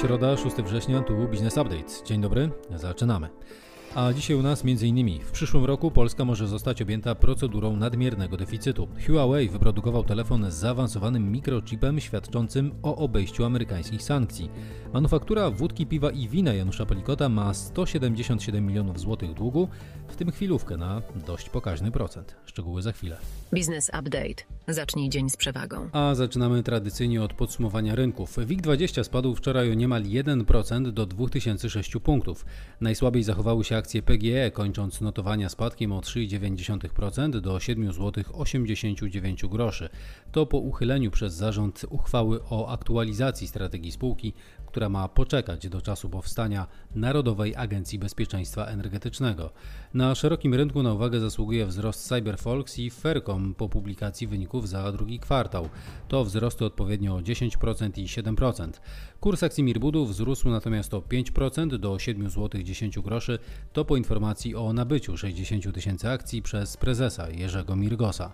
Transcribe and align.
Środa, 0.00 0.36
6 0.36 0.56
września, 0.56 1.02
tu 1.02 1.16
Business 1.16 1.56
Update. 1.56 2.04
Dzień 2.04 2.20
dobry, 2.20 2.50
zaczynamy. 2.76 3.28
A 3.94 4.12
dzisiaj 4.12 4.36
u 4.36 4.42
nas 4.42 4.62
m.in. 4.64 5.20
w 5.20 5.30
przyszłym 5.30 5.64
roku 5.64 5.90
Polska 5.90 6.24
może 6.24 6.48
zostać 6.48 6.82
objęta 6.82 7.14
procedurą 7.14 7.76
nadmiernego 7.76 8.36
deficytu. 8.36 8.88
Huawei 9.06 9.48
wyprodukował 9.48 10.04
telefon 10.04 10.50
z 10.50 10.54
zaawansowanym 10.54 11.32
mikrochipem 11.32 12.00
świadczącym 12.00 12.74
o 12.82 12.96
obejściu 12.96 13.44
amerykańskich 13.44 14.02
sankcji. 14.02 14.50
Manufaktura 14.92 15.50
wódki, 15.50 15.86
piwa 15.86 16.10
i 16.10 16.28
wina 16.28 16.54
Janusza 16.54 16.86
Pelikota 16.86 17.28
ma 17.28 17.54
177 17.54 18.66
milionów 18.66 19.00
złotych 19.00 19.34
długu, 19.34 19.68
w 20.08 20.16
tym 20.16 20.30
chwilówkę 20.30 20.76
na 20.76 21.02
dość 21.26 21.48
pokaźny 21.48 21.90
procent. 21.90 22.36
Szczegóły 22.46 22.82
za 22.82 22.92
chwilę. 22.92 23.16
Business 23.52 23.88
Update. 23.88 24.44
Zacznij 24.68 25.08
dzień 25.08 25.30
z 25.30 25.36
przewagą. 25.36 25.88
A 25.92 26.14
zaczynamy 26.14 26.62
tradycyjnie 26.62 27.22
od 27.22 27.32
podsumowania 27.32 27.94
rynków. 27.94 28.38
WIG20 28.38 29.04
spadł 29.04 29.34
wczoraj 29.34 29.70
o 29.70 29.74
niemal 29.74 30.02
1% 30.02 30.90
do 30.90 31.06
2006 31.06 31.92
punktów. 32.02 32.44
Najsłabiej 32.80 33.22
zachowały 33.22 33.64
się 33.64 33.76
akcje 33.76 33.87
PGE, 34.06 34.50
kończąc 34.50 35.00
notowania 35.00 35.48
spadkiem 35.48 35.92
o 35.92 36.00
3,9% 36.00 37.40
do 37.40 37.60
7 37.60 37.92
zł 37.92 38.24
89 38.32 39.46
groszy. 39.46 39.88
To 40.32 40.46
po 40.46 40.58
uchyleniu 40.58 41.10
przez 41.10 41.34
zarząd 41.34 41.84
uchwały 41.90 42.40
o 42.50 42.68
aktualizacji 42.68 43.48
strategii 43.48 43.92
spółki, 43.92 44.32
która 44.66 44.88
ma 44.88 45.08
poczekać 45.08 45.68
do 45.68 45.82
czasu 45.82 46.10
powstania 46.10 46.66
Narodowej 46.94 47.56
Agencji 47.56 47.98
Bezpieczeństwa 47.98 48.66
Energetycznego. 48.66 49.50
Na 49.94 50.14
szerokim 50.14 50.54
rynku 50.54 50.82
na 50.82 50.92
uwagę 50.92 51.20
zasługuje 51.20 51.66
wzrost 51.66 52.08
Cyberfolks 52.08 52.78
i 52.78 52.90
Faircom 52.90 53.54
po 53.54 53.68
publikacji 53.68 54.26
wyników 54.26 54.68
za 54.68 54.92
drugi 54.92 55.18
kwartał. 55.18 55.68
To 56.08 56.24
wzrosty 56.24 56.64
odpowiednio 56.64 57.16
o 57.16 57.20
10% 57.20 57.98
i 57.98 58.06
7%. 58.06 58.70
Kurs 59.20 59.42
akcji 59.42 59.64
Mirbudu 59.64 60.06
wzrósł 60.06 60.48
natomiast 60.48 60.94
o 60.94 61.00
5% 61.00 61.78
do 61.78 61.98
7 61.98 62.30
zł 62.30 62.62
10 62.62 62.98
groszy. 62.98 63.38
To 63.72 63.84
po 63.84 63.96
informacji 63.96 64.54
o 64.54 64.72
nabyciu 64.72 65.16
60 65.16 65.74
tysięcy 65.74 66.08
akcji 66.08 66.42
przez 66.42 66.76
prezesa 66.76 67.30
Jerzego 67.30 67.76
Mirgosa. 67.76 68.32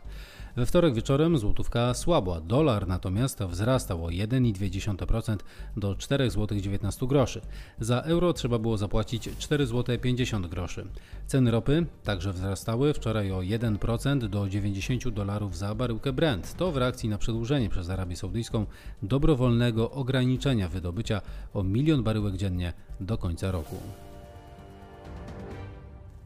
We 0.57 0.67
wtorek 0.67 0.95
wieczorem 0.95 1.39
złotówka 1.39 1.95
słabła, 1.95 2.41
dolar 2.41 2.89
natomiast 2.89 3.43
wzrastał 3.43 4.05
o 4.05 4.09
1,2% 4.09 5.37
do 5.77 5.95
4 5.95 6.31
zł 6.31 6.59
19 6.61 7.07
groszy. 7.07 7.41
Za 7.81 8.01
euro 8.01 8.33
trzeba 8.33 8.59
było 8.59 8.77
zapłacić 8.77 9.29
4 9.39 9.67
zł 9.67 9.99
50 9.99 10.47
groszy. 10.47 10.87
Ceny 11.27 11.51
ropy 11.51 11.87
także 12.05 12.33
wzrastały 12.33 12.95
wczoraj 12.95 13.33
o 13.33 13.39
1% 13.39 14.29
do 14.29 14.49
90 14.49 15.09
dolarów 15.09 15.57
za 15.57 15.75
baryłkę 15.75 16.13
Brent. 16.13 16.57
To 16.57 16.73
w 16.73 16.77
reakcji 16.77 17.09
na 17.09 17.19
przedłużenie 17.19 17.69
przez 17.69 17.91
Arabię 17.91 18.17
Saudyjską 18.17 18.67
dobrowolnego 19.03 19.91
ograniczenia 19.91 20.69
wydobycia 20.69 21.21
o 21.55 21.63
milion 21.63 22.03
baryłek 22.03 22.37
dziennie 22.37 22.73
do 23.01 23.19
końca 23.19 23.51
roku 23.51 23.77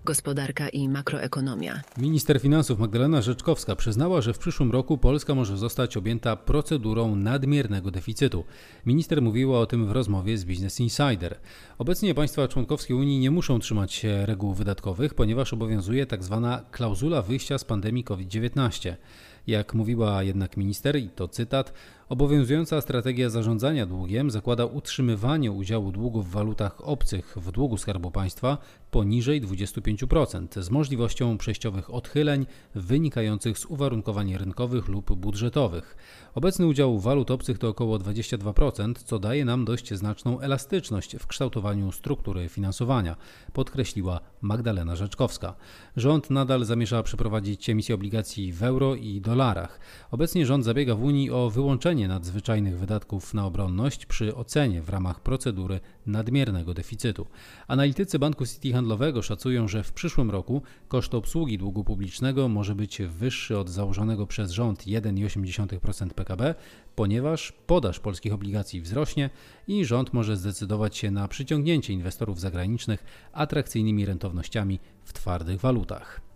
gospodarka 0.09 0.69
i 0.69 0.89
makroekonomia. 0.89 1.81
Minister 1.99 2.41
finansów 2.41 2.79
Magdalena 2.79 3.23
Rzeczkowska 3.23 3.77
przyznała, 3.77 4.21
że 4.21 4.33
w 4.33 4.39
przyszłym 4.39 4.73
roku 4.73 4.99
Polska 4.99 5.35
może 5.35 5.57
zostać 5.57 5.97
objęta 5.97 6.37
procedurą 6.37 7.17
nadmiernego 7.17 7.91
deficytu. 7.91 8.45
Minister 8.87 9.23
mówiła 9.23 9.61
o 9.61 9.67
tym 9.67 9.87
w 9.87 9.93
rozmowie 9.93 10.39
z 10.39 10.45
Business 10.45 10.81
Insider. 10.81 11.39
Obecnie 11.79 12.15
państwa 12.15 12.49
członkowskie 12.49 12.97
Unii 12.97 13.19
nie 13.19 13.31
muszą 13.31 13.59
trzymać 13.59 13.93
się 13.93 14.27
reguł 14.27 14.55
wydatkowych, 14.55 15.15
ponieważ 15.15 15.53
obowiązuje 15.53 16.07
tzw. 16.07 16.41
Tak 16.43 16.71
klauzula 16.71 17.23
wyjścia 17.23 17.59
z 17.59 17.65
pandemii 17.65 18.05
COVID-19. 18.05 18.95
Jak 19.47 19.75
mówiła 19.75 20.23
jednak 20.23 20.57
minister, 20.57 20.97
i 20.97 21.09
to 21.09 21.29
cytat, 21.29 21.73
Obowiązująca 22.09 22.81
strategia 22.81 23.31
zarządzania 23.31 23.87
długiem 23.87 24.31
zakłada 24.31 24.67
utrzymywanie 24.67 25.53
udziału 25.53 25.93
długu 25.93 26.23
w 26.23 26.31
walutach 26.31 26.89
obcych 26.89 27.37
w 27.37 27.53
długu 27.53 27.77
Skarbu 27.77 28.11
Państwa 28.11 28.59
poniżej 28.91 29.43
25%, 29.43 30.63
z 30.63 30.71
możliwością 30.71 31.39
przejściowych 31.39 31.95
odchyleń 31.95 32.47
wynikających 32.75 33.59
z 33.59 33.65
uwarunkowań 33.65 34.37
rynkowych 34.37 34.89
lub 34.89 35.15
budżetowych. 35.15 35.97
Obecny 36.35 36.67
udział 36.67 36.99
walut 36.99 37.31
obcych 37.31 37.59
to 37.59 37.69
około 37.69 37.99
22%, 37.99 38.95
co 39.05 39.19
daje 39.19 39.45
nam 39.45 39.65
dość 39.65 39.95
znaczną 39.95 40.41
elastyczność 40.41 41.17
w 41.17 41.27
kształtowaniu 41.27 41.93
struktury 41.93 42.49
finansowania, 42.49 43.17
podkreśliła 43.53 44.21
Magdalena 44.41 44.97
Rzeczkowska. 44.97 45.55
Rząd 45.97 46.31
nadal 46.31 46.65
zamierza 46.65 47.03
przeprowadzić 47.03 47.71
emisję 47.71 47.95
obligacji 47.95 48.53
w 48.53 48.63
euro 48.63 48.95
i 48.95 49.21
dolarach. 49.21 49.81
Obecnie 50.11 50.47
rząd 50.47 50.65
zabiega 50.65 50.95
w 50.95 51.03
Unii 51.03 51.31
o 51.31 51.51
wyłączenie 51.51 52.09
nadzwyczajnych 52.09 52.79
wydatków 52.79 53.35
na 53.35 53.47
obronność 53.47 54.07
przy 54.07 54.35
ocenie 54.35 54.83
w 54.83 54.89
ramach 54.89 55.21
procedury 55.21 55.81
nadmiernego 56.07 56.75
deficytu. 56.75 57.27
Analitycy 57.69 58.19
Banku 58.19 58.47
City 58.47 58.78
Handlowego 58.79 59.23
szacują, 59.23 59.69
że 59.69 59.83
w 59.83 59.93
przyszłym 59.93 60.31
roku 60.31 60.63
koszt 60.89 61.15
obsługi 61.15 61.59
długu 61.59 61.85
publicznego 61.85 62.49
może 62.49 62.75
być 62.75 63.03
wyższy 63.03 63.59
od 63.59 63.69
założonego 63.69 64.27
przez 64.27 64.51
rząd 64.51 64.87
1,8% 64.87 66.09
PKB, 66.11 66.55
ponieważ 66.95 67.53
podaż 67.67 68.01
polskich 68.01 68.33
obligacji 68.33 68.81
wzrośnie 68.81 69.31
i 69.69 69.85
rząd 69.85 70.13
może 70.13 70.37
zdecydować 70.37 70.97
się 70.97 71.11
na 71.11 71.29
przyciągnięcie 71.29 71.93
inwestorów 71.93 72.41
zagranicznych 72.41 73.05
atrakcyjnymi 73.33 74.07
rentownościami 74.07 74.81
w 75.05 75.13
twardych 75.13 75.61
walutach. 75.61 76.28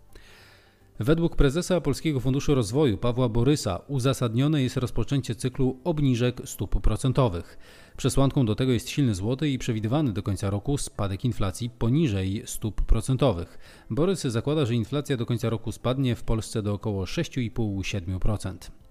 Według 1.03 1.35
prezesa 1.35 1.81
Polskiego 1.81 2.19
Funduszu 2.19 2.55
Rozwoju 2.55 2.97
Pawła 2.97 3.29
Borysa 3.29 3.79
uzasadnione 3.87 4.63
jest 4.63 4.77
rozpoczęcie 4.77 5.35
cyklu 5.35 5.79
obniżek 5.83 6.41
stóp 6.45 6.81
procentowych. 6.81 7.57
Przesłanką 7.97 8.45
do 8.45 8.55
tego 8.55 8.71
jest 8.71 8.89
silny 8.89 9.15
złoty 9.15 9.49
i 9.49 9.57
przewidywany 9.57 10.13
do 10.13 10.23
końca 10.23 10.49
roku 10.49 10.77
spadek 10.77 11.25
inflacji 11.25 11.69
poniżej 11.69 12.43
stóp 12.45 12.81
procentowych. 12.81 13.57
Borys 13.89 14.21
zakłada, 14.21 14.65
że 14.65 14.75
inflacja 14.75 15.17
do 15.17 15.25
końca 15.25 15.49
roku 15.49 15.71
spadnie 15.71 16.15
w 16.15 16.23
Polsce 16.23 16.61
do 16.61 16.73
około 16.73 17.03
6,5-7%. 17.03 18.82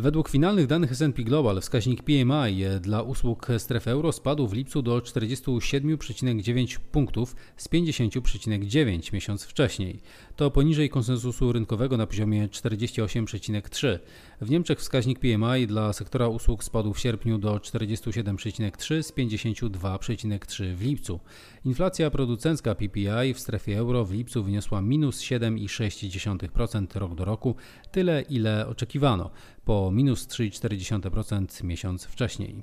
Według 0.00 0.28
finalnych 0.28 0.66
danych 0.66 0.92
S&P 0.92 1.22
Global 1.22 1.60
wskaźnik 1.60 2.02
PMI 2.02 2.64
dla 2.80 3.02
usług 3.02 3.46
strefy 3.58 3.90
euro 3.90 4.12
spadł 4.12 4.46
w 4.46 4.52
lipcu 4.52 4.82
do 4.82 4.98
47,9 4.98 6.78
punktów 6.78 7.36
z 7.56 7.68
50,9 7.68 9.12
miesiąc 9.12 9.44
wcześniej. 9.44 10.02
To 10.36 10.50
poniżej 10.50 10.90
konsensusu 10.90 11.52
rynkowego 11.52 11.96
na 11.96 12.06
poziomie 12.06 12.48
48,3. 12.48 13.98
W 14.40 14.50
Niemczech 14.50 14.78
wskaźnik 14.78 15.18
PMI 15.18 15.66
dla 15.66 15.92
sektora 15.92 16.28
usług 16.28 16.64
spadł 16.64 16.92
w 16.92 16.98
sierpniu 16.98 17.38
do 17.38 17.56
47,3 17.56 19.02
z 19.02 19.12
52,3 19.12 20.74
w 20.74 20.82
lipcu. 20.82 21.20
Inflacja 21.64 22.10
producencka 22.10 22.74
PPI 22.74 23.34
w 23.34 23.40
strefie 23.40 23.78
euro 23.78 24.04
w 24.04 24.12
lipcu 24.12 24.44
wyniosła 24.44 24.82
minus 24.82 25.20
7,6% 25.20 26.98
rok 26.98 27.14
do 27.14 27.24
roku, 27.24 27.56
tyle 27.92 28.22
ile 28.22 28.66
oczekiwano, 28.66 29.30
po 29.68 29.90
minus 29.90 30.26
3,4% 30.26 31.64
miesiąc 31.64 32.04
wcześniej. 32.04 32.62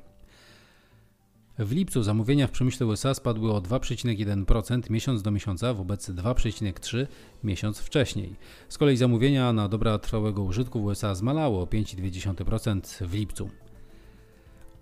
W 1.60 1.72
lipcu 1.72 2.04
zamówienia 2.04 2.48
w 2.48 2.52
przemyśle 2.52 2.88
USA 2.88 3.14
spadły 3.14 3.54
o 3.54 3.62
2,1% 3.62 4.90
miesiąc 4.90 5.22
do 5.22 5.32
miesiąca 5.32 5.74
wobec 5.74 6.10
2,3% 6.10 7.08
miesiąc 7.44 7.80
wcześniej. 7.80 8.36
Z 8.70 8.78
kolei 8.78 8.98
zamówienia 8.98 9.54
na 9.54 9.68
dobra 9.68 10.00
trwałego 10.00 10.44
użytku 10.44 10.82
w 10.82 10.86
USA 10.86 11.16
zmalało 11.16 11.62
o 11.62 11.66
5,2% 11.66 13.08
w 13.08 13.14
lipcu. 13.14 13.50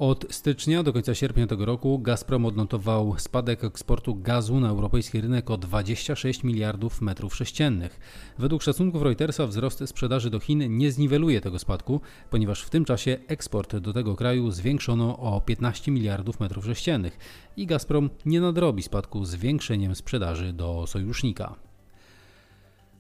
Od 0.03 0.25
stycznia 0.29 0.83
do 0.83 0.93
końca 0.93 1.15
sierpnia 1.15 1.47
tego 1.47 1.65
roku 1.65 1.99
Gazprom 1.99 2.45
odnotował 2.45 3.15
spadek 3.17 3.63
eksportu 3.63 4.15
gazu 4.15 4.59
na 4.59 4.69
europejski 4.69 5.21
rynek 5.21 5.51
o 5.51 5.57
26 5.57 6.43
miliardów 6.43 7.01
metrów 7.01 7.35
sześciennych. 7.35 7.99
Według 8.37 8.63
szacunków 8.63 9.01
Reutersa 9.01 9.47
wzrost 9.47 9.83
sprzedaży 9.85 10.29
do 10.29 10.39
Chin 10.39 10.77
nie 10.77 10.91
zniweluje 10.91 11.41
tego 11.41 11.59
spadku, 11.59 12.01
ponieważ 12.29 12.63
w 12.63 12.69
tym 12.69 12.85
czasie 12.85 13.17
eksport 13.27 13.75
do 13.75 13.93
tego 13.93 14.15
kraju 14.15 14.51
zwiększono 14.51 15.17
o 15.17 15.41
15 15.41 15.91
miliardów 15.91 16.39
metrów 16.39 16.65
sześciennych 16.65 17.17
i 17.57 17.65
Gazprom 17.65 18.09
nie 18.25 18.41
nadrobi 18.41 18.83
spadku 18.83 19.25
zwiększeniem 19.25 19.95
sprzedaży 19.95 20.53
do 20.53 20.87
sojusznika. 20.87 21.55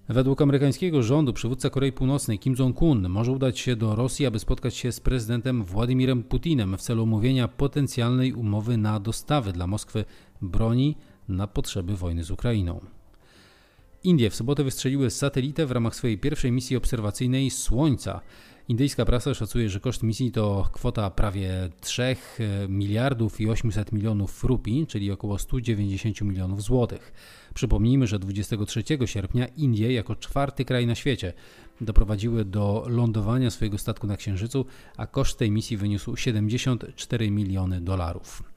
Według 0.09 0.41
amerykańskiego 0.41 1.03
rządu 1.03 1.33
przywódca 1.33 1.69
Korei 1.69 1.91
Północnej 1.91 2.39
Kim 2.39 2.55
Jong-un 2.59 3.09
może 3.09 3.31
udać 3.31 3.59
się 3.59 3.75
do 3.75 3.95
Rosji, 3.95 4.25
aby 4.25 4.39
spotkać 4.39 4.75
się 4.75 4.91
z 4.91 4.99
prezydentem 4.99 5.63
Władimirem 5.63 6.23
Putinem 6.23 6.77
w 6.77 6.81
celu 6.81 7.03
omówienia 7.03 7.47
potencjalnej 7.47 8.33
umowy 8.33 8.77
na 8.77 8.99
dostawy 8.99 9.53
dla 9.53 9.67
Moskwy 9.67 10.05
broni 10.41 10.95
na 11.27 11.47
potrzeby 11.47 11.95
wojny 11.95 12.23
z 12.23 12.31
Ukrainą. 12.31 12.79
Indie 14.03 14.29
w 14.29 14.35
sobotę 14.35 14.63
wystrzeliły 14.63 15.09
satelitę 15.09 15.65
w 15.65 15.71
ramach 15.71 15.95
swojej 15.95 16.17
pierwszej 16.17 16.51
misji 16.51 16.77
obserwacyjnej 16.77 17.49
Słońca. 17.49 18.21
Indyjska 18.69 19.05
prasa 19.05 19.33
szacuje, 19.33 19.69
że 19.69 19.79
koszt 19.79 20.03
misji 20.03 20.31
to 20.31 20.69
kwota 20.71 21.09
prawie 21.09 21.69
3 21.81 22.03
e, 22.03 22.15
miliardów 22.67 23.41
i 23.41 23.49
800 23.49 23.91
milionów 23.91 24.43
rupii, 24.43 24.87
czyli 24.87 25.11
około 25.11 25.39
190 25.39 26.21
milionów 26.21 26.61
złotych. 26.61 27.13
Przypomnijmy, 27.53 28.07
że 28.07 28.19
23 28.19 28.83
sierpnia 29.05 29.47
Indie 29.47 29.93
jako 29.93 30.15
czwarty 30.15 30.65
kraj 30.65 30.87
na 30.87 30.95
świecie 30.95 31.33
doprowadziły 31.81 32.45
do 32.45 32.85
lądowania 32.87 33.49
swojego 33.49 33.77
statku 33.77 34.07
na 34.07 34.17
Księżycu, 34.17 34.65
a 34.97 35.07
koszt 35.07 35.39
tej 35.39 35.51
misji 35.51 35.77
wyniósł 35.77 36.15
74 36.15 37.31
miliony 37.31 37.81
dolarów. 37.81 38.52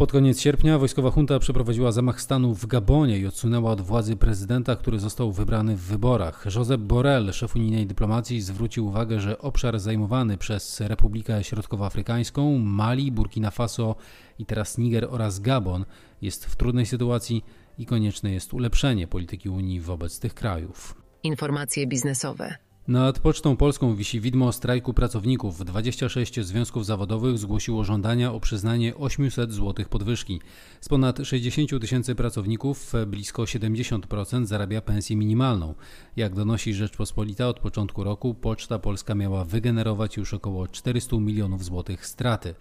Pod 0.00 0.12
koniec 0.12 0.40
sierpnia 0.40 0.78
wojskowa 0.78 1.12
junta 1.16 1.38
przeprowadziła 1.38 1.92
zamach 1.92 2.20
stanu 2.20 2.54
w 2.54 2.66
Gabonie 2.66 3.18
i 3.18 3.26
odsunęła 3.26 3.70
od 3.70 3.80
władzy 3.80 4.16
prezydenta, 4.16 4.76
który 4.76 4.98
został 4.98 5.32
wybrany 5.32 5.76
w 5.76 5.80
wyborach. 5.80 6.46
Josep 6.56 6.80
Borrell, 6.80 7.32
szef 7.32 7.56
unijnej 7.56 7.86
dyplomacji, 7.86 8.40
zwrócił 8.40 8.86
uwagę, 8.86 9.20
że 9.20 9.38
obszar 9.38 9.78
zajmowany 9.78 10.38
przez 10.38 10.80
Republikę 10.80 11.44
Środkowoafrykańską, 11.44 12.58
Mali, 12.58 13.12
Burkina 13.12 13.50
Faso 13.50 13.96
i 14.38 14.46
teraz 14.46 14.78
Niger 14.78 15.06
oraz 15.10 15.40
Gabon 15.40 15.84
jest 16.22 16.46
w 16.46 16.56
trudnej 16.56 16.86
sytuacji 16.86 17.44
i 17.78 17.86
konieczne 17.86 18.32
jest 18.32 18.54
ulepszenie 18.54 19.06
polityki 19.06 19.48
Unii 19.48 19.80
wobec 19.80 20.20
tych 20.20 20.34
krajów. 20.34 20.94
Informacje 21.22 21.86
biznesowe. 21.86 22.69
Nad 22.90 23.18
Pocztą 23.18 23.56
Polską 23.56 23.96
wisi 23.96 24.20
widmo 24.20 24.52
strajku 24.52 24.94
pracowników. 24.94 25.64
26 25.64 26.40
związków 26.40 26.86
zawodowych 26.86 27.38
zgłosiło 27.38 27.84
żądania 27.84 28.32
o 28.32 28.40
przyznanie 28.40 28.94
800 28.94 29.52
zł 29.52 29.84
podwyżki. 29.90 30.40
Z 30.80 30.88
ponad 30.88 31.18
60 31.22 31.80
tysięcy 31.80 32.14
pracowników 32.14 32.92
blisko 33.06 33.42
70% 33.42 34.46
zarabia 34.46 34.80
pensję 34.80 35.16
minimalną. 35.16 35.74
Jak 36.16 36.34
donosi 36.34 36.74
Rzeczpospolita, 36.74 37.48
od 37.48 37.60
początku 37.60 38.04
roku 38.04 38.34
Poczta 38.34 38.78
Polska 38.78 39.14
miała 39.14 39.44
wygenerować 39.44 40.16
już 40.16 40.34
około 40.34 40.68
400 40.68 41.16
milionów 41.16 41.64
złotych 41.64 42.06
straty. 42.06 42.54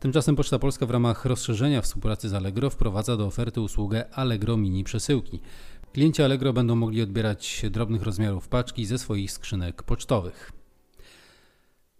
Tymczasem 0.00 0.36
Poczta 0.36 0.58
Polska 0.58 0.86
w 0.86 0.90
ramach 0.90 1.24
rozszerzenia 1.24 1.82
współpracy 1.82 2.28
z 2.28 2.34
Allegro 2.34 2.70
wprowadza 2.70 3.16
do 3.16 3.26
oferty 3.26 3.60
usługę 3.60 4.04
Allegro 4.14 4.56
Mini 4.56 4.84
Przesyłki. 4.84 5.40
Klienci 5.96 6.22
Allegro 6.22 6.52
będą 6.52 6.76
mogli 6.76 7.02
odbierać 7.02 7.62
drobnych 7.70 8.02
rozmiarów 8.02 8.48
paczki 8.48 8.86
ze 8.86 8.98
swoich 8.98 9.32
skrzynek 9.32 9.82
pocztowych. 9.82 10.52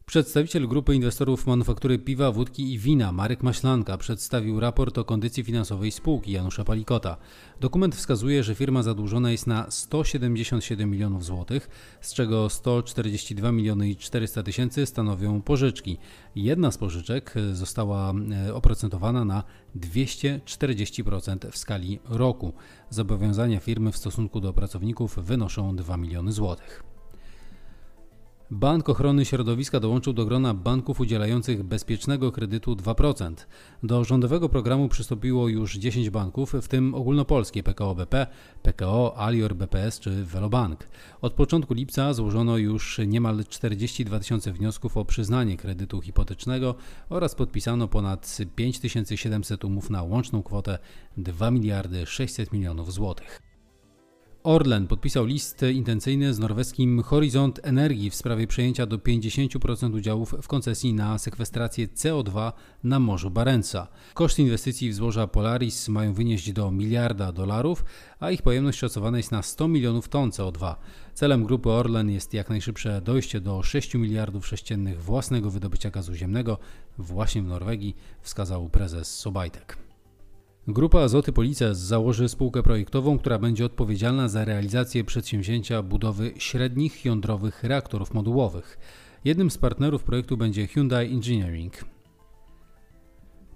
Przedstawiciel 0.08 0.68
grupy 0.68 0.94
inwestorów 0.94 1.46
manufaktury 1.46 1.98
piwa, 1.98 2.32
wódki 2.32 2.72
i 2.72 2.78
wina 2.78 3.12
Marek 3.12 3.42
Maślanka 3.42 3.98
przedstawił 3.98 4.60
raport 4.60 4.98
o 4.98 5.04
kondycji 5.04 5.44
finansowej 5.44 5.90
spółki 5.90 6.32
Janusza 6.32 6.64
Palikota. 6.64 7.16
Dokument 7.60 7.96
wskazuje, 7.96 8.42
że 8.42 8.54
firma 8.54 8.82
zadłużona 8.82 9.30
jest 9.30 9.46
na 9.46 9.70
177 9.70 10.90
milionów 10.90 11.24
złotych, 11.24 11.68
z 12.00 12.14
czego 12.14 12.48
142 12.48 13.52
miliony 13.52 13.88
i 13.88 13.96
400 13.96 14.42
tysięcy 14.42 14.86
stanowią 14.86 15.42
pożyczki. 15.42 15.98
Jedna 16.36 16.70
z 16.70 16.78
pożyczek 16.78 17.34
została 17.52 18.12
e, 18.46 18.54
oprocentowana 18.54 19.24
na 19.24 19.42
240% 19.76 21.50
w 21.50 21.58
skali 21.58 21.98
roku. 22.04 22.52
Zobowiązania 22.90 23.60
firmy 23.60 23.92
w 23.92 23.96
stosunku 23.96 24.40
do 24.40 24.52
pracowników 24.52 25.18
wynoszą 25.18 25.76
2 25.76 25.96
miliony 25.96 26.32
złotych. 26.32 26.95
Bank 28.50 28.88
Ochrony 28.88 29.24
Środowiska 29.24 29.80
dołączył 29.80 30.12
do 30.12 30.24
grona 30.24 30.54
banków 30.54 31.00
udzielających 31.00 31.62
bezpiecznego 31.62 32.32
kredytu 32.32 32.74
2%. 32.74 33.34
Do 33.82 34.04
rządowego 34.04 34.48
programu 34.48 34.88
przystąpiło 34.88 35.48
już 35.48 35.76
10 35.76 36.10
banków, 36.10 36.52
w 36.52 36.68
tym 36.68 36.94
ogólnopolskie 36.94 37.62
PKO 37.62 37.94
BP, 37.94 38.26
PKO, 38.62 39.14
Alior 39.16 39.54
BPS 39.54 40.00
czy 40.00 40.24
Velobank. 40.24 40.88
Od 41.22 41.32
początku 41.32 41.74
lipca 41.74 42.14
złożono 42.14 42.56
już 42.56 43.00
niemal 43.06 43.44
42 43.48 44.18
tysiące 44.18 44.52
wniosków 44.52 44.96
o 44.96 45.04
przyznanie 45.04 45.56
kredytu 45.56 46.00
hipotecznego 46.00 46.74
oraz 47.08 47.34
podpisano 47.34 47.88
ponad 47.88 48.38
5700 48.56 49.64
umów 49.64 49.90
na 49.90 50.02
łączną 50.02 50.42
kwotę 50.42 50.78
2 51.16 51.50
miliardy 51.50 52.06
600 52.06 52.52
milionów 52.52 52.92
złotych. 52.92 53.45
Orlen 54.46 54.86
podpisał 54.86 55.24
list 55.24 55.62
intencyjny 55.74 56.34
z 56.34 56.38
norweskim 56.38 57.02
Horizont 57.02 57.60
Energii 57.62 58.10
w 58.10 58.14
sprawie 58.14 58.46
przejęcia 58.46 58.86
do 58.86 58.98
50% 58.98 59.94
udziałów 59.94 60.34
w 60.42 60.48
koncesji 60.48 60.94
na 60.94 61.18
sekwestrację 61.18 61.88
CO2 61.88 62.52
na 62.84 63.00
Morzu 63.00 63.30
Barentsa. 63.30 63.88
Koszt 64.14 64.38
inwestycji 64.38 64.90
w 64.90 64.94
złoża 64.94 65.26
Polaris 65.26 65.88
mają 65.88 66.14
wynieść 66.14 66.52
do 66.52 66.70
miliarda 66.70 67.32
dolarów, 67.32 67.84
a 68.20 68.30
ich 68.30 68.42
pojemność 68.42 68.78
szacowana 68.78 69.16
jest 69.16 69.32
na 69.32 69.42
100 69.42 69.68
milionów 69.68 70.08
ton 70.08 70.30
CO2. 70.30 70.74
Celem 71.14 71.44
grupy 71.44 71.70
Orlen 71.70 72.10
jest 72.10 72.34
jak 72.34 72.50
najszybsze 72.50 73.00
dojście 73.00 73.40
do 73.40 73.62
6 73.62 73.94
miliardów 73.94 74.46
sześciennych 74.46 75.02
własnego 75.02 75.50
wydobycia 75.50 75.90
gazu 75.90 76.14
ziemnego 76.14 76.58
właśnie 76.98 77.42
w 77.42 77.46
Norwegii, 77.46 77.96
wskazał 78.22 78.68
prezes 78.68 79.18
Sobajtek. 79.18 79.85
Grupa 80.68 81.00
Azoty 81.00 81.32
Polices 81.32 81.78
założy 81.78 82.28
spółkę 82.28 82.62
projektową, 82.62 83.18
która 83.18 83.38
będzie 83.38 83.64
odpowiedzialna 83.64 84.28
za 84.28 84.44
realizację 84.44 85.04
przedsięwzięcia 85.04 85.82
budowy 85.82 86.32
średnich 86.38 87.04
jądrowych 87.04 87.64
reaktorów 87.64 88.14
modułowych. 88.14 88.78
Jednym 89.24 89.50
z 89.50 89.58
partnerów 89.58 90.04
projektu 90.04 90.36
będzie 90.36 90.66
Hyundai 90.66 91.12
Engineering. 91.12 91.84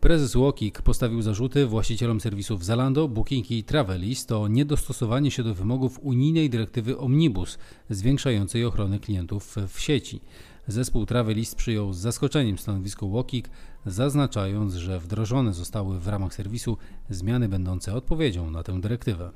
Prezes 0.01 0.37
Łokik 0.37 0.83
postawił 0.83 1.23
zarzuty 1.23 1.67
właścicielom 1.67 2.21
serwisów 2.21 2.65
Zalando, 2.65 3.09
Booking 3.09 3.51
i 3.51 3.65
Travelist 3.65 4.33
o 4.33 4.49
niedostosowanie 4.49 5.31
się 5.31 5.43
do 5.43 5.55
wymogów 5.55 5.99
unijnej 6.03 6.51
dyrektywy 6.51 6.99
Omnibus 6.99 7.59
zwiększającej 7.91 8.65
ochronę 8.65 8.99
klientów 8.99 9.56
w 9.69 9.81
sieci. 9.81 10.21
Zespół 10.70 11.06
Travelist 11.06 11.55
przyjął 11.55 11.93
z 11.93 11.99
zaskoczeniem 11.99 12.58
stanowisko 12.58 13.06
Łokik, 13.06 13.50
zaznaczając, 13.87 14.75
że 14.75 15.00
wdrożone 15.00 15.55
zostały 15.55 16.00
w 16.00 16.08
ramach 16.08 16.34
serwisu 16.34 16.76
zmiany 17.11 17.49
będące 17.49 17.94
odpowiedzią 17.94 18.50
na 18.50 18.62
tę 18.62 18.81
dyrektywę. 18.81 19.31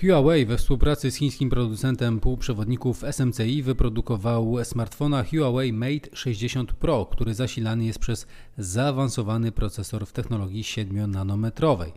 Huawei 0.00 0.46
we 0.46 0.56
współpracy 0.56 1.10
z 1.10 1.16
chińskim 1.16 1.50
producentem 1.50 2.20
półprzewodników 2.20 3.04
SMCI 3.10 3.62
wyprodukował 3.62 4.56
smartfona 4.64 5.24
Huawei 5.24 5.72
Mate 5.72 6.08
60 6.12 6.72
Pro, 6.72 7.06
który 7.06 7.34
zasilany 7.34 7.84
jest 7.84 7.98
przez 7.98 8.26
zaawansowany 8.58 9.52
procesor 9.52 10.06
w 10.06 10.12
technologii 10.12 10.62
7-nanometrowej. 10.62 11.92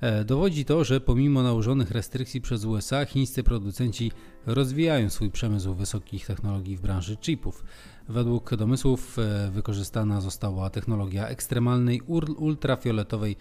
E, 0.00 0.24
dowodzi 0.24 0.64
to, 0.64 0.84
że 0.84 1.00
pomimo 1.00 1.42
nałożonych 1.42 1.90
restrykcji 1.90 2.40
przez 2.40 2.64
USA, 2.64 3.04
chińscy 3.04 3.42
producenci 3.42 4.12
rozwijają 4.46 5.10
swój 5.10 5.30
przemysł 5.30 5.74
wysokich 5.74 6.26
technologii 6.26 6.76
w 6.76 6.80
branży 6.80 7.16
chipów. 7.16 7.64
Według 8.08 8.54
domysłów 8.56 9.18
e, 9.18 9.50
wykorzystana 9.50 10.20
została 10.20 10.70
technologia 10.70 11.28
ekstremalnej 11.28 12.00
ultrafioletowej 12.38 13.36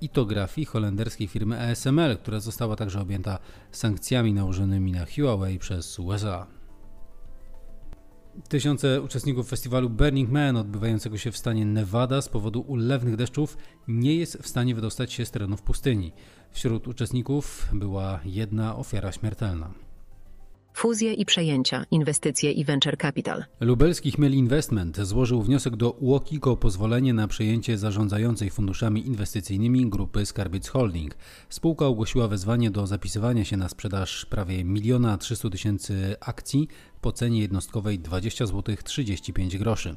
itografii 0.00 0.64
holenderskiej 0.64 1.28
firmy 1.28 1.60
ASML, 1.60 2.16
która 2.16 2.40
została 2.40 2.76
także 2.76 3.00
objęta 3.00 3.38
sankcjami 3.72 4.32
nałożonymi 4.32 4.92
na 4.92 5.06
Huawei 5.06 5.58
przez 5.58 5.98
USA. 5.98 6.55
Tysiące 8.48 9.02
uczestników 9.02 9.48
festiwalu 9.48 9.90
Burning 9.90 10.30
Man 10.30 10.56
odbywającego 10.56 11.18
się 11.18 11.32
w 11.32 11.36
stanie 11.36 11.66
Nevada 11.66 12.22
z 12.22 12.28
powodu 12.28 12.60
ulewnych 12.60 13.16
deszczów 13.16 13.56
nie 13.88 14.16
jest 14.16 14.38
w 14.42 14.48
stanie 14.48 14.74
wydostać 14.74 15.12
się 15.12 15.26
z 15.26 15.30
terenów 15.30 15.62
pustyni. 15.62 16.12
Wśród 16.50 16.88
uczestników 16.88 17.68
była 17.72 18.20
jedna 18.24 18.76
ofiara 18.76 19.12
śmiertelna. 19.12 19.85
Fuzje 20.76 21.12
i 21.12 21.24
przejęcia, 21.24 21.84
inwestycje 21.90 22.52
i 22.52 22.64
venture 22.64 22.98
capital. 22.98 23.44
Lubelski 23.60 24.12
Chmiel 24.12 24.34
Investment 24.34 24.96
złożył 24.96 25.42
wniosek 25.42 25.76
do 25.76 25.90
UOKiK 25.90 26.46
o 26.46 26.56
pozwolenie 26.56 27.14
na 27.14 27.28
przejęcie 27.28 27.78
zarządzającej 27.78 28.50
funduszami 28.50 29.06
inwestycyjnymi 29.06 29.90
grupy 29.90 30.26
Skarbic 30.26 30.68
Holding. 30.68 31.14
Spółka 31.48 31.86
ogłosiła 31.86 32.28
wezwanie 32.28 32.70
do 32.70 32.86
zapisywania 32.86 33.44
się 33.44 33.56
na 33.56 33.68
sprzedaż 33.68 34.26
prawie 34.26 34.56
1 34.56 35.18
300 35.18 35.50
tysięcy 35.50 36.16
akcji 36.20 36.68
po 37.00 37.12
cenie 37.12 37.40
jednostkowej 37.40 37.98
20 37.98 38.46
zł 38.46 38.76
35 38.84 39.58
groszy. 39.58 39.96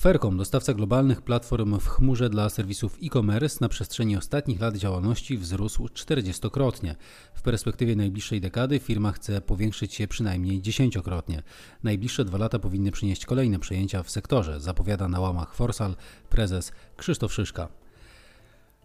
Fercom, 0.00 0.36
dostawca 0.36 0.74
globalnych 0.74 1.22
platform 1.22 1.78
w 1.78 1.88
chmurze 1.88 2.30
dla 2.30 2.48
serwisów 2.48 2.98
e-commerce, 3.02 3.58
na 3.60 3.68
przestrzeni 3.68 4.16
ostatnich 4.16 4.60
lat 4.60 4.76
działalności 4.76 5.38
wzrósł 5.38 5.86
40-krotnie. 5.86 6.94
W 7.34 7.42
perspektywie 7.42 7.96
najbliższej 7.96 8.40
dekady 8.40 8.78
firma 8.78 9.12
chce 9.12 9.40
powiększyć 9.40 9.94
się 9.94 10.08
przynajmniej 10.08 10.62
dziesięciokrotnie. 10.62 11.42
Najbliższe 11.82 12.24
dwa 12.24 12.38
lata 12.38 12.58
powinny 12.58 12.92
przynieść 12.92 13.26
kolejne 13.26 13.58
przejęcia 13.58 14.02
w 14.02 14.10
sektorze, 14.10 14.60
zapowiada 14.60 15.08
na 15.08 15.20
łamach 15.20 15.54
Forsal 15.54 15.96
prezes 16.30 16.72
Krzysztof 16.96 17.32
Szyszka. 17.32 17.85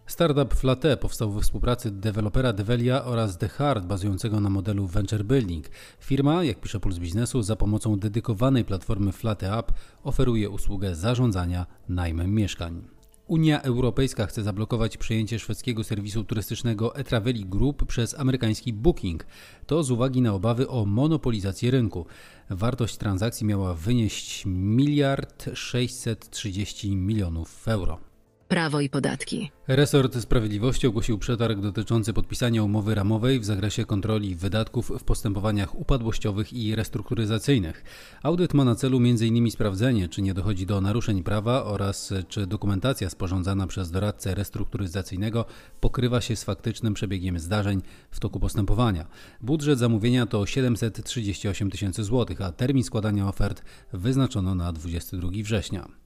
Startup 0.06 0.54
Flate 0.54 0.96
powstał 0.96 1.32
we 1.32 1.40
współpracy 1.40 1.90
dewelopera 1.90 2.52
Develia 2.52 3.04
oraz 3.04 3.38
The 3.38 3.48
Heart 3.48 3.84
bazującego 3.84 4.40
na 4.40 4.50
modelu 4.50 4.86
Venture 4.86 5.24
Building. 5.24 5.66
Firma, 6.00 6.44
jak 6.44 6.60
pisze 6.60 6.80
Puls 6.80 6.98
Biznesu, 6.98 7.42
za 7.42 7.56
pomocą 7.56 7.98
dedykowanej 7.98 8.64
platformy 8.64 9.12
Flate 9.12 9.58
App 9.58 9.72
oferuje 10.04 10.50
usługę 10.50 10.94
zarządzania 10.94 11.66
najmem 11.88 12.34
mieszkań. 12.34 12.82
Unia 13.26 13.62
Europejska 13.62 14.26
chce 14.26 14.42
zablokować 14.42 14.96
przejęcie 14.96 15.38
szwedzkiego 15.38 15.84
serwisu 15.84 16.24
turystycznego 16.24 16.96
eTraveli 16.96 17.44
Group 17.44 17.86
przez 17.86 18.18
amerykański 18.18 18.72
Booking. 18.72 19.26
To 19.66 19.82
z 19.82 19.90
uwagi 19.90 20.22
na 20.22 20.34
obawy 20.34 20.68
o 20.68 20.84
monopolizację 20.84 21.70
rynku. 21.70 22.06
Wartość 22.50 22.96
transakcji 22.96 23.46
miała 23.46 23.74
wynieść 23.74 24.42
miliard 24.46 25.44
630 25.54 26.96
milionów 26.96 27.68
euro. 27.68 28.11
Prawo 28.52 28.80
i 28.80 28.88
podatki. 28.88 29.50
Resort 29.68 30.20
Sprawiedliwości 30.20 30.86
ogłosił 30.86 31.18
przetarg 31.18 31.60
dotyczący 31.60 32.12
podpisania 32.12 32.62
umowy 32.62 32.94
ramowej 32.94 33.40
w 33.40 33.44
zakresie 33.44 33.84
kontroli 33.84 34.34
wydatków 34.34 34.92
w 34.98 35.04
postępowaniach 35.04 35.74
upadłościowych 35.74 36.52
i 36.52 36.74
restrukturyzacyjnych. 36.74 37.84
Audyt 38.22 38.54
ma 38.54 38.64
na 38.64 38.74
celu 38.74 38.98
m.in. 38.98 39.50
sprawdzenie, 39.50 40.08
czy 40.08 40.22
nie 40.22 40.34
dochodzi 40.34 40.66
do 40.66 40.80
naruszeń 40.80 41.22
prawa 41.22 41.64
oraz 41.64 42.14
czy 42.28 42.46
dokumentacja 42.46 43.10
sporządzana 43.10 43.66
przez 43.66 43.90
doradcę 43.90 44.34
restrukturyzacyjnego 44.34 45.44
pokrywa 45.80 46.20
się 46.20 46.36
z 46.36 46.44
faktycznym 46.44 46.94
przebiegiem 46.94 47.38
zdarzeń 47.38 47.82
w 48.10 48.20
toku 48.20 48.40
postępowania. 48.40 49.06
Budżet 49.40 49.78
zamówienia 49.78 50.26
to 50.26 50.46
738 50.46 51.70
tysięcy 51.70 52.04
złotych, 52.04 52.40
a 52.40 52.52
termin 52.52 52.84
składania 52.84 53.28
ofert 53.28 53.62
wyznaczono 53.92 54.54
na 54.54 54.72
22 54.72 55.28
września. 55.42 56.01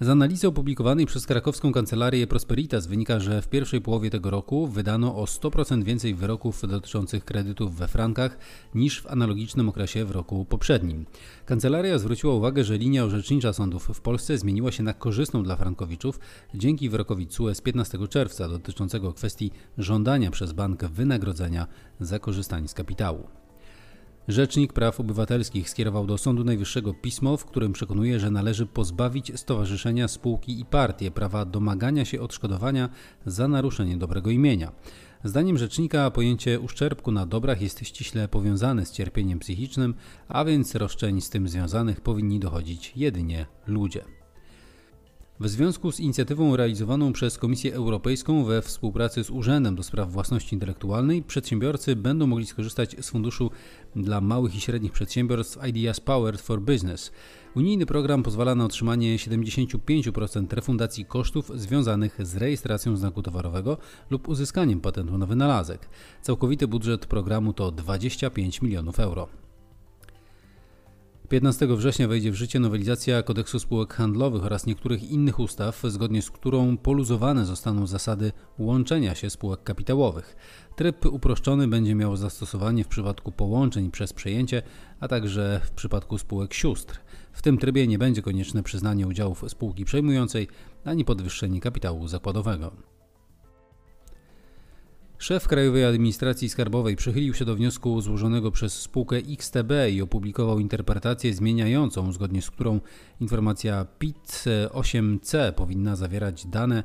Z 0.00 0.08
analizy 0.08 0.48
opublikowanej 0.48 1.06
przez 1.06 1.26
krakowską 1.26 1.72
kancelarię 1.72 2.26
Prosperitas 2.26 2.86
wynika, 2.86 3.20
że 3.20 3.42
w 3.42 3.48
pierwszej 3.48 3.80
połowie 3.80 4.10
tego 4.10 4.30
roku 4.30 4.66
wydano 4.66 5.16
o 5.16 5.24
100% 5.24 5.84
więcej 5.84 6.14
wyroków 6.14 6.68
dotyczących 6.68 7.24
kredytów 7.24 7.74
we 7.74 7.88
frankach 7.88 8.38
niż 8.74 9.00
w 9.00 9.06
analogicznym 9.06 9.68
okresie 9.68 10.04
w 10.04 10.10
roku 10.10 10.44
poprzednim. 10.44 11.06
Kancelaria 11.46 11.98
zwróciła 11.98 12.34
uwagę, 12.34 12.64
że 12.64 12.78
linia 12.78 13.04
orzecznicza 13.04 13.52
sądów 13.52 13.88
w 13.94 14.00
Polsce 14.00 14.38
zmieniła 14.38 14.72
się 14.72 14.82
na 14.82 14.92
korzystną 14.92 15.42
dla 15.42 15.56
frankowiczów 15.56 16.20
dzięki 16.54 16.88
wyrokowi 16.88 17.26
CUE 17.26 17.54
z 17.54 17.60
15 17.60 18.08
czerwca 18.08 18.48
dotyczącego 18.48 19.12
kwestii 19.12 19.50
żądania 19.78 20.30
przez 20.30 20.52
bank 20.52 20.84
wynagrodzenia 20.84 21.66
za 22.00 22.18
korzystanie 22.18 22.68
z 22.68 22.74
kapitału. 22.74 23.28
Rzecznik 24.28 24.72
Praw 24.72 25.00
Obywatelskich 25.00 25.70
skierował 25.70 26.06
do 26.06 26.18
Sądu 26.18 26.44
Najwyższego 26.44 26.94
pismo, 26.94 27.36
w 27.36 27.44
którym 27.44 27.72
przekonuje, 27.72 28.20
że 28.20 28.30
należy 28.30 28.66
pozbawić 28.66 29.32
stowarzyszenia, 29.40 30.08
spółki 30.08 30.60
i 30.60 30.64
partie 30.64 31.10
prawa 31.10 31.44
domagania 31.44 32.04
się 32.04 32.20
odszkodowania 32.20 32.88
za 33.26 33.48
naruszenie 33.48 33.96
dobrego 33.96 34.30
imienia. 34.30 34.72
Zdaniem 35.24 35.58
rzecznika 35.58 36.10
pojęcie 36.10 36.60
uszczerbku 36.60 37.12
na 37.12 37.26
dobrach 37.26 37.62
jest 37.62 37.80
ściśle 37.80 38.28
powiązane 38.28 38.86
z 38.86 38.92
cierpieniem 38.92 39.38
psychicznym, 39.38 39.94
a 40.28 40.44
więc 40.44 40.74
roszczeń 40.74 41.20
z 41.20 41.30
tym 41.30 41.48
związanych 41.48 42.00
powinni 42.00 42.40
dochodzić 42.40 42.92
jedynie 42.96 43.46
ludzie. 43.66 44.17
W 45.40 45.48
związku 45.48 45.92
z 45.92 46.00
inicjatywą 46.00 46.56
realizowaną 46.56 47.12
przez 47.12 47.38
Komisję 47.38 47.74
Europejską 47.74 48.44
we 48.44 48.62
współpracy 48.62 49.24
z 49.24 49.30
Urzędem 49.30 49.76
do 49.76 49.82
Spraw 49.82 50.12
Własności 50.12 50.54
Intelektualnej, 50.54 51.22
przedsiębiorcy 51.22 51.96
będą 51.96 52.26
mogli 52.26 52.46
skorzystać 52.46 52.96
z 53.00 53.10
funduszu 53.10 53.50
dla 53.96 54.20
małych 54.20 54.54
i 54.54 54.60
średnich 54.60 54.92
przedsiębiorstw 54.92 55.68
Ideas 55.68 56.00
Powered 56.00 56.40
for 56.40 56.60
Business. 56.60 57.12
Unijny 57.54 57.86
program 57.86 58.22
pozwala 58.22 58.54
na 58.54 58.64
otrzymanie 58.64 59.16
75% 59.16 60.52
refundacji 60.52 61.04
kosztów 61.04 61.50
związanych 61.54 62.26
z 62.26 62.36
rejestracją 62.36 62.96
znaku 62.96 63.22
towarowego 63.22 63.76
lub 64.10 64.28
uzyskaniem 64.28 64.80
patentu 64.80 65.18
na 65.18 65.26
wynalazek. 65.26 65.88
Całkowity 66.22 66.68
budżet 66.68 67.06
programu 67.06 67.52
to 67.52 67.70
25 67.70 68.62
milionów 68.62 69.00
euro. 69.00 69.47
15 71.28 71.66
września 71.66 72.08
wejdzie 72.08 72.30
w 72.30 72.34
życie 72.34 72.60
nowelizacja 72.60 73.22
kodeksu 73.22 73.58
spółek 73.60 73.94
handlowych 73.94 74.44
oraz 74.44 74.66
niektórych 74.66 75.10
innych 75.10 75.38
ustaw, 75.40 75.82
zgodnie 75.88 76.22
z 76.22 76.30
którą 76.30 76.76
poluzowane 76.76 77.44
zostaną 77.44 77.86
zasady 77.86 78.32
łączenia 78.58 79.14
się 79.14 79.30
spółek 79.30 79.62
kapitałowych. 79.62 80.36
Tryb 80.76 81.06
uproszczony 81.06 81.68
będzie 81.68 81.94
miał 81.94 82.16
zastosowanie 82.16 82.84
w 82.84 82.88
przypadku 82.88 83.32
połączeń 83.32 83.90
przez 83.90 84.12
przejęcie, 84.12 84.62
a 85.00 85.08
także 85.08 85.60
w 85.64 85.70
przypadku 85.70 86.18
spółek 86.18 86.54
sióstr. 86.54 87.00
W 87.32 87.42
tym 87.42 87.58
trybie 87.58 87.86
nie 87.86 87.98
będzie 87.98 88.22
konieczne 88.22 88.62
przyznanie 88.62 89.06
udziałów 89.06 89.44
spółki 89.48 89.84
przejmującej 89.84 90.48
ani 90.84 91.04
podwyższenie 91.04 91.60
kapitału 91.60 92.08
zakładowego. 92.08 92.97
Szef 95.18 95.48
Krajowej 95.48 95.84
Administracji 95.84 96.48
Skarbowej 96.48 96.96
przychylił 96.96 97.34
się 97.34 97.44
do 97.44 97.56
wniosku 97.56 98.00
złożonego 98.00 98.50
przez 98.50 98.80
spółkę 98.82 99.16
XTB 99.16 99.72
i 99.92 100.02
opublikował 100.02 100.58
interpretację 100.58 101.34
zmieniającą, 101.34 102.12
zgodnie 102.12 102.42
z 102.42 102.50
którą 102.50 102.80
informacja 103.20 103.86
PIT-8C 103.98 105.52
powinna 105.52 105.96
zawierać 105.96 106.46
dane 106.46 106.82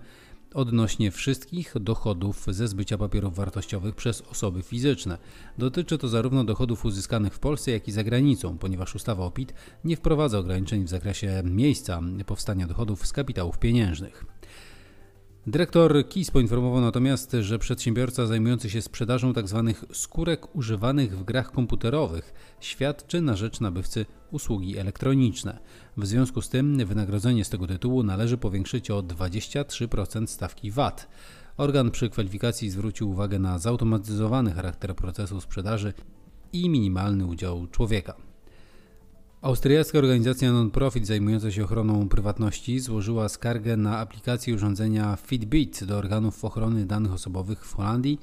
odnośnie 0.53 1.11
wszystkich 1.11 1.73
dochodów 1.79 2.45
ze 2.47 2.67
zbycia 2.67 2.97
papierów 2.97 3.35
wartościowych 3.35 3.95
przez 3.95 4.21
osoby 4.21 4.61
fizyczne. 4.61 5.17
Dotyczy 5.57 5.97
to 5.97 6.07
zarówno 6.07 6.43
dochodów 6.43 6.85
uzyskanych 6.85 7.33
w 7.33 7.39
Polsce, 7.39 7.71
jak 7.71 7.87
i 7.87 7.91
za 7.91 8.03
granicą, 8.03 8.57
ponieważ 8.57 8.95
ustawa 8.95 9.25
o 9.25 9.31
PIT 9.31 9.53
nie 9.83 9.97
wprowadza 9.97 10.39
ograniczeń 10.39 10.83
w 10.83 10.89
zakresie 10.89 11.43
miejsca 11.45 12.01
powstania 12.25 12.67
dochodów 12.67 13.07
z 13.07 13.13
kapitałów 13.13 13.59
pieniężnych. 13.59 14.32
Dyrektor 15.47 16.09
KIS 16.09 16.31
poinformował 16.31 16.81
natomiast, 16.81 17.35
że 17.41 17.59
przedsiębiorca 17.59 18.25
zajmujący 18.25 18.69
się 18.69 18.81
sprzedażą 18.81 19.33
tzw. 19.33 19.73
Tak 19.75 19.95
skórek 19.97 20.55
używanych 20.55 21.17
w 21.17 21.23
grach 21.23 21.51
komputerowych 21.51 22.33
świadczy 22.59 23.21
na 23.21 23.35
rzecz 23.35 23.59
nabywcy 23.59 24.05
usługi 24.31 24.77
elektroniczne. 24.77 25.59
W 25.97 26.05
związku 26.05 26.41
z 26.41 26.49
tym 26.49 26.85
wynagrodzenie 26.85 27.45
z 27.45 27.49
tego 27.49 27.67
tytułu 27.67 28.03
należy 28.03 28.37
powiększyć 28.37 28.91
o 28.91 29.03
23% 29.03 30.27
stawki 30.27 30.71
VAT. 30.71 31.07
Organ 31.57 31.91
przy 31.91 32.09
kwalifikacji 32.09 32.69
zwrócił 32.69 33.09
uwagę 33.09 33.39
na 33.39 33.59
zautomatyzowany 33.59 34.51
charakter 34.51 34.95
procesu 34.95 35.41
sprzedaży 35.41 35.93
i 36.53 36.69
minimalny 36.69 37.25
udział 37.25 37.67
człowieka. 37.67 38.32
Austriacka 39.43 39.97
organizacja 39.97 40.51
non-profit 40.51 41.07
zajmująca 41.07 41.51
się 41.51 41.63
ochroną 41.63 42.09
prywatności 42.09 42.79
złożyła 42.79 43.29
skargę 43.29 43.77
na 43.77 43.97
aplikację 43.97 44.55
urządzenia 44.55 45.15
Fitbit 45.15 45.83
do 45.83 45.97
organów 45.97 46.45
ochrony 46.45 46.85
danych 46.85 47.13
osobowych 47.13 47.65
w 47.65 47.73
Holandii, 47.73 48.19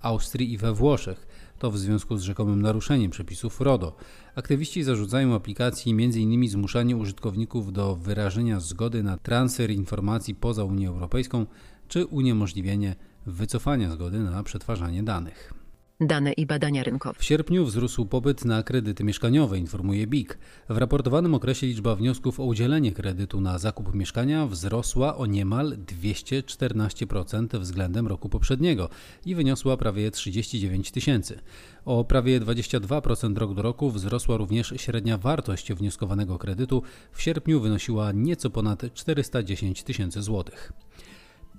Austrii 0.00 0.52
i 0.52 0.58
we 0.58 0.72
Włoszech. 0.72 1.26
To 1.58 1.70
w 1.70 1.78
związku 1.78 2.16
z 2.16 2.22
rzekomym 2.22 2.62
naruszeniem 2.62 3.10
przepisów 3.10 3.60
RODO. 3.60 3.96
Aktywiści 4.34 4.82
zarzucają 4.82 5.34
aplikacji 5.34 5.92
m.in. 5.92 6.48
zmuszanie 6.48 6.96
użytkowników 6.96 7.72
do 7.72 7.96
wyrażenia 7.96 8.60
zgody 8.60 9.02
na 9.02 9.16
transfer 9.16 9.70
informacji 9.70 10.34
poza 10.34 10.64
Unię 10.64 10.88
Europejską 10.88 11.46
czy 11.88 12.06
uniemożliwienie 12.06 12.94
wycofania 13.26 13.90
zgody 13.90 14.18
na 14.18 14.42
przetwarzanie 14.42 15.02
danych. 15.02 15.61
Dane 16.06 16.32
i 16.32 16.46
badania 16.46 16.82
rynkowe. 16.82 17.18
W 17.18 17.24
sierpniu 17.24 17.64
wzrósł 17.64 18.06
popyt 18.06 18.44
na 18.44 18.62
kredyty 18.62 19.04
mieszkaniowe, 19.04 19.58
informuje 19.58 20.06
BIK. 20.06 20.38
W 20.68 20.76
raportowanym 20.76 21.34
okresie 21.34 21.66
liczba 21.66 21.94
wniosków 21.94 22.40
o 22.40 22.44
udzielenie 22.44 22.92
kredytu 22.92 23.40
na 23.40 23.58
zakup 23.58 23.94
mieszkania 23.94 24.46
wzrosła 24.46 25.16
o 25.16 25.26
niemal 25.26 25.76
214% 26.02 27.58
względem 27.58 28.06
roku 28.06 28.28
poprzedniego 28.28 28.88
i 29.26 29.34
wyniosła 29.34 29.76
prawie 29.76 30.10
39 30.10 30.90
tysięcy. 30.90 31.38
O 31.84 32.04
prawie 32.04 32.40
22% 32.40 33.36
rok 33.36 33.54
do 33.54 33.62
roku 33.62 33.90
wzrosła 33.90 34.36
również 34.36 34.74
średnia 34.76 35.18
wartość 35.18 35.72
wnioskowanego 35.72 36.38
kredytu. 36.38 36.82
W 37.12 37.22
sierpniu 37.22 37.60
wynosiła 37.60 38.12
nieco 38.12 38.50
ponad 38.50 38.82
410 38.94 39.82
tysięcy 39.82 40.22
złotych. 40.22 40.72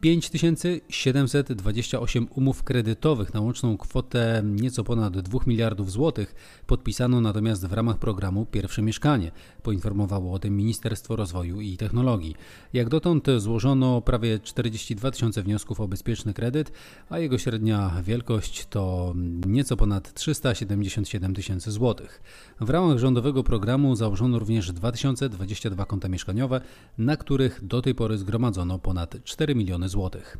5728 0.03 2.27
umów 2.36 2.63
kredytowych 2.63 3.33
na 3.33 3.41
łączną 3.41 3.77
kwotę 3.77 4.43
nieco 4.45 4.83
ponad 4.83 5.19
2 5.19 5.39
miliardów 5.48 5.91
złotych 5.91 6.36
podpisano 6.67 7.22
natomiast 7.22 7.67
w 7.67 7.74
ramach 7.74 7.98
programu 7.98 8.45
Pierwsze 8.45 8.81
Mieszkanie, 8.81 9.31
poinformowało 9.62 10.33
o 10.33 10.39
tym 10.39 10.57
Ministerstwo 10.57 11.15
Rozwoju 11.15 11.62
i 11.62 11.77
Technologii. 11.77 12.36
Jak 12.74 12.89
dotąd 12.89 13.27
złożono 13.38 14.01
prawie 14.01 14.39
42 14.39 15.12
tysiące 15.12 15.43
wniosków 15.43 15.81
o 15.81 15.88
bezpieczny 15.88 16.33
kredyt, 16.33 16.72
a 17.10 17.19
jego 17.19 17.38
średnia 17.38 18.01
wielkość 18.03 18.67
to 18.69 19.13
nieco 19.48 19.77
ponad 19.77 20.13
377 20.13 21.36
tysięcy 21.36 21.72
złotych. 21.72 22.22
W 22.62 22.69
ramach 22.69 22.98
rządowego 22.98 23.43
programu 23.43 23.95
założono 23.95 24.39
również 24.39 24.72
2022 24.72 25.86
konta 25.86 26.10
mieszkaniowe, 26.10 26.62
na 26.98 27.17
których 27.17 27.65
do 27.65 27.81
tej 27.81 27.95
pory 27.95 28.17
zgromadzono 28.17 28.79
ponad 28.79 29.15
4 29.24 29.55
miliony 29.55 29.89
złotych. 29.93 30.38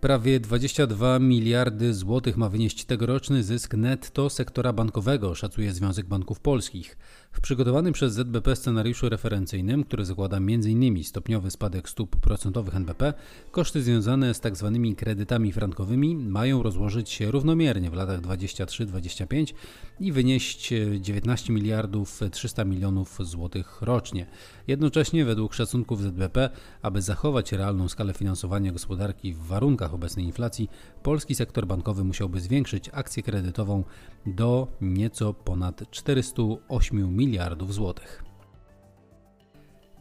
Prawie 0.00 0.40
22 0.40 1.18
miliardy 1.18 1.94
złotych 1.94 2.36
ma 2.36 2.48
wynieść 2.48 2.84
tegoroczny 2.84 3.42
zysk 3.42 3.74
netto 3.74 4.30
sektora 4.30 4.72
bankowego, 4.72 5.34
szacuje 5.34 5.72
Związek 5.72 6.06
Banków 6.06 6.40
Polskich. 6.40 6.96
W 7.32 7.40
przygotowanym 7.40 7.92
przez 7.92 8.12
ZBP 8.12 8.56
scenariuszu 8.56 9.08
referencyjnym, 9.08 9.84
który 9.84 10.04
zakłada 10.04 10.36
m.in. 10.36 11.04
stopniowy 11.04 11.50
spadek 11.50 11.88
stóp 11.88 12.16
procentowych 12.16 12.76
NBP, 12.76 13.14
koszty 13.50 13.82
związane 13.82 14.34
z 14.34 14.40
tzw. 14.40 14.80
Tak 14.86 14.96
kredytami 14.96 15.52
frankowymi 15.52 16.16
mają 16.16 16.62
rozłożyć 16.62 17.10
się 17.10 17.30
równomiernie 17.30 17.90
w 17.90 17.94
latach 17.94 18.20
23-25 18.20 19.54
i 20.00 20.12
wynieść 20.12 20.72
19 21.00 21.52
miliardów 21.52 22.20
300 22.30 22.64
milionów 22.64 23.18
złotych 23.20 23.82
rocznie. 23.82 24.26
Jednocześnie 24.66 25.24
według 25.24 25.54
szacunków 25.54 26.02
ZBP, 26.02 26.50
aby 26.82 27.02
zachować 27.02 27.52
realną 27.52 27.88
skalę 27.88 28.14
finansowania 28.14 28.72
gospodarki 28.72 29.34
w 29.34 29.38
warunkach 29.38 29.94
obecnej 29.94 30.24
inflacji, 30.24 30.70
polski 31.02 31.34
sektor 31.34 31.66
bankowy 31.66 32.04
musiałby 32.04 32.40
zwiększyć 32.40 32.90
akcję 32.92 33.22
kredytową 33.22 33.84
do 34.26 34.68
nieco 34.80 35.34
ponad 35.34 35.90
408 35.90 37.16
miliardów 37.16 37.74
złotych. 37.74 38.24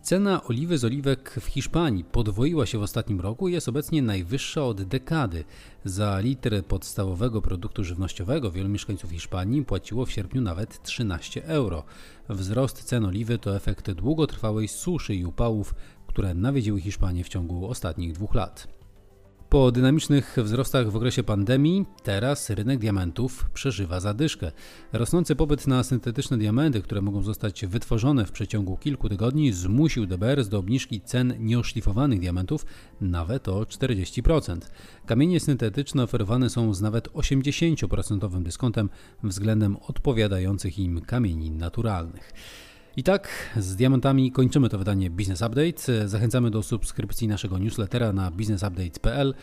Cena 0.01 0.43
oliwy 0.43 0.77
z 0.77 0.85
oliwek 0.85 1.35
w 1.39 1.45
Hiszpanii 1.45 2.03
podwoiła 2.03 2.65
się 2.65 2.77
w 2.77 2.81
ostatnim 2.81 3.21
roku 3.21 3.47
i 3.47 3.53
jest 3.53 3.69
obecnie 3.69 4.01
najwyższa 4.01 4.63
od 4.63 4.83
dekady. 4.83 5.43
Za 5.85 6.19
litr 6.19 6.63
podstawowego 6.63 7.41
produktu 7.41 7.83
żywnościowego 7.83 8.51
wielu 8.51 8.69
mieszkańców 8.69 9.11
Hiszpanii 9.11 9.65
płaciło 9.65 10.05
w 10.05 10.11
sierpniu 10.11 10.41
nawet 10.41 10.83
13 10.83 11.45
euro. 11.45 11.83
Wzrost 12.29 12.83
cen 12.83 13.05
oliwy 13.05 13.37
to 13.37 13.55
efekt 13.55 13.91
długotrwałej 13.91 14.67
suszy 14.67 15.15
i 15.15 15.25
upałów, 15.25 15.75
które 16.07 16.33
nawiedziły 16.33 16.81
Hiszpanię 16.81 17.23
w 17.23 17.29
ciągu 17.29 17.67
ostatnich 17.67 18.13
dwóch 18.13 18.35
lat. 18.35 18.80
Po 19.51 19.71
dynamicznych 19.71 20.37
wzrostach 20.37 20.91
w 20.91 20.95
okresie 20.95 21.23
pandemii, 21.23 21.85
teraz 22.03 22.49
rynek 22.49 22.79
diamentów 22.79 23.49
przeżywa 23.53 23.99
zadyszkę. 23.99 24.51
Rosnący 24.93 25.35
popyt 25.35 25.67
na 25.67 25.83
syntetyczne 25.83 26.37
diamenty, 26.37 26.81
które 26.81 27.01
mogą 27.01 27.21
zostać 27.21 27.65
wytworzone 27.65 28.25
w 28.25 28.31
przeciągu 28.31 28.77
kilku 28.77 29.09
tygodni, 29.09 29.53
zmusił 29.53 30.05
DBRS 30.05 30.49
do 30.49 30.57
obniżki 30.57 31.01
cen 31.01 31.33
nieoszlifowanych 31.39 32.19
diamentów 32.19 32.65
nawet 33.01 33.47
o 33.47 33.61
40%. 33.61 34.57
Kamienie 35.05 35.39
syntetyczne 35.39 36.03
oferowane 36.03 36.49
są 36.49 36.73
z 36.73 36.81
nawet 36.81 37.07
80% 37.07 38.43
dyskontem 38.43 38.89
względem 39.23 39.77
odpowiadających 39.87 40.79
im 40.79 41.01
kamieni 41.01 41.51
naturalnych. 41.51 42.33
I 42.97 43.03
tak 43.03 43.29
z 43.57 43.75
diamentami 43.75 44.31
kończymy 44.31 44.69
to 44.69 44.77
wydanie 44.77 45.09
Business 45.09 45.41
Update. 45.41 46.07
Zachęcamy 46.07 46.51
do 46.51 46.63
subskrypcji 46.63 47.27
naszego 47.27 47.57
newslettera 47.57 48.13
na 48.13 48.31
businessupdate.pl. 48.31 49.33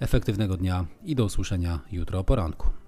Efektywnego 0.00 0.56
dnia 0.56 0.86
i 1.04 1.14
do 1.14 1.24
usłyszenia 1.24 1.80
jutro 1.92 2.18
o 2.18 2.24
poranku. 2.24 2.85